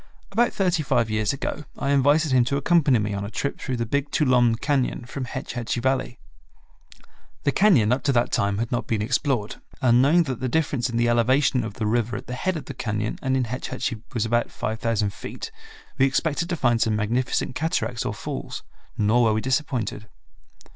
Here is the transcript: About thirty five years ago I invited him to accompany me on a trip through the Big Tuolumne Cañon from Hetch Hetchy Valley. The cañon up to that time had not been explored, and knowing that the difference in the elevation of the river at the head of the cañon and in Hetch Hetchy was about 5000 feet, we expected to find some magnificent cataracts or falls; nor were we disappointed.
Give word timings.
About 0.31 0.51
thirty 0.51 0.81
five 0.81 1.11
years 1.11 1.31
ago 1.31 1.65
I 1.77 1.91
invited 1.91 2.31
him 2.31 2.43
to 2.45 2.57
accompany 2.57 2.97
me 2.97 3.13
on 3.13 3.23
a 3.23 3.29
trip 3.29 3.59
through 3.59 3.77
the 3.77 3.85
Big 3.85 4.09
Tuolumne 4.09 4.55
Cañon 4.55 5.07
from 5.07 5.25
Hetch 5.25 5.53
Hetchy 5.53 5.79
Valley. 5.79 6.17
The 7.43 7.51
cañon 7.51 7.93
up 7.93 8.01
to 8.05 8.11
that 8.13 8.31
time 8.31 8.57
had 8.57 8.71
not 8.71 8.87
been 8.87 9.03
explored, 9.03 9.57
and 9.79 10.01
knowing 10.01 10.23
that 10.23 10.39
the 10.39 10.49
difference 10.49 10.89
in 10.89 10.97
the 10.97 11.07
elevation 11.07 11.63
of 11.63 11.75
the 11.75 11.85
river 11.85 12.17
at 12.17 12.25
the 12.25 12.33
head 12.33 12.57
of 12.57 12.65
the 12.65 12.73
cañon 12.73 13.19
and 13.21 13.37
in 13.37 13.43
Hetch 13.43 13.67
Hetchy 13.67 14.01
was 14.11 14.25
about 14.25 14.49
5000 14.49 15.13
feet, 15.13 15.51
we 15.99 16.07
expected 16.07 16.49
to 16.49 16.55
find 16.55 16.81
some 16.81 16.95
magnificent 16.95 17.53
cataracts 17.53 18.03
or 18.03 18.15
falls; 18.15 18.63
nor 18.97 19.21
were 19.25 19.33
we 19.33 19.41
disappointed. 19.41 20.07